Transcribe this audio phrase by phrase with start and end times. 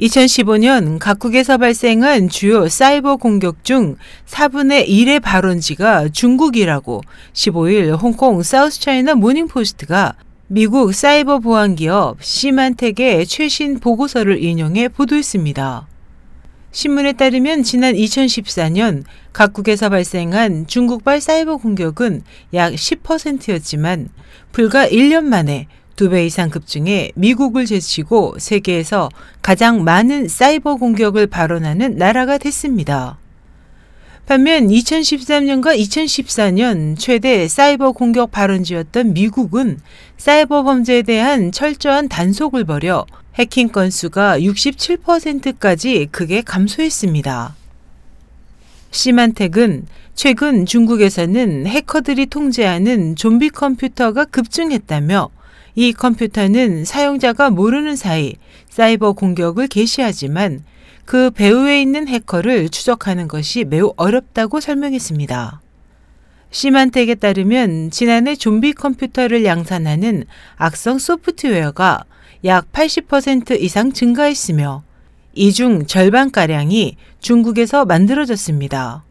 [0.00, 3.96] 2015년 각국에서 발생한 주요 사이버 공격 중
[4.26, 10.14] 4분의 1의 발원지가 중국이라고 15일 홍콩 사우스차이나 모닝포스트가
[10.48, 15.86] 미국 사이버 보안 기업 시만텍의 최신 보고서를 인용해 보도했습니다.
[16.72, 22.22] 신문에 따르면 지난 2014년 각국에서 발생한 중국발 사이버 공격은
[22.52, 24.08] 약 10%였지만
[24.50, 29.08] 불과 1년 만에 두 배 이상 급증해 미국을 제치고 세계에서
[29.42, 33.18] 가장 많은 사이버 공격을 발언하는 나라가 됐습니다.
[34.26, 39.78] 반면 2013년과 2014년 최대 사이버 공격 발언지였던 미국은
[40.16, 43.04] 사이버 범죄에 대한 철저한 단속을 벌여
[43.34, 47.54] 해킹 건수가 67%까지 크게 감소했습니다.
[48.92, 55.30] 시만텍은 최근 중국에서는 해커들이 통제하는 좀비 컴퓨터가 급증했다며
[55.74, 58.34] 이 컴퓨터는 사용자가 모르는 사이
[58.68, 60.64] 사이버 공격을 개시하지만
[61.04, 65.60] 그 배후에 있는 해커를 추적하는 것이 매우 어렵다고 설명했습니다.
[66.50, 70.24] 시만텍에 따르면 지난해 좀비 컴퓨터를 양산하는
[70.56, 72.04] 악성 소프트웨어가
[72.44, 74.82] 약 80% 이상 증가했으며
[75.34, 79.03] 이 중 절반가량이 중국에서 만들어졌습니다.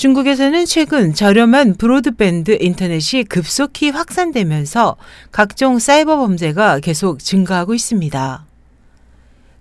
[0.00, 4.96] 중국에서는 최근 저렴한 브로드밴드 인터넷이 급속히 확산되면서
[5.30, 8.46] 각종 사이버 범죄가 계속 증가하고 있습니다.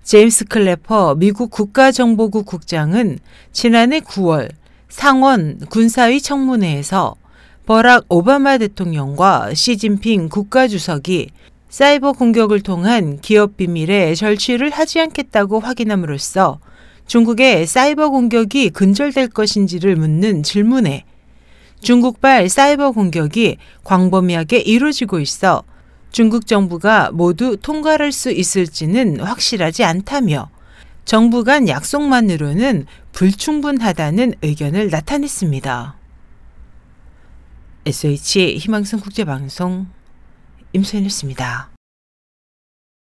[0.02, 3.20] 제임스 클래퍼 미국 국가정보국 국장은
[3.52, 4.50] 지난해 9월
[4.88, 7.18] 상원 군사위 청문회에서
[7.66, 11.32] 버락 오바마 대통령과 시진핑 국가주석이
[11.68, 16.62] 사이버 공격을 통한 기업 비밀의 절취를 하지 않겠다고 확인함으로써
[17.10, 21.06] 중국의 사이버 공격이 근절될 것인지를 묻는 질문에
[21.82, 25.64] 중국발 사이버 공격이 광범위하게 이루어지고 있어
[26.12, 30.52] 중국 정부가 모두 통과할 수 있을지는 확실하지 않다며
[31.04, 35.96] 정부 간 약속만으로는 불충분하다는 의견을 나타냈습니다.
[37.88, 39.88] SH 희망성 국제방송
[40.74, 41.79] 임소연이었습니다.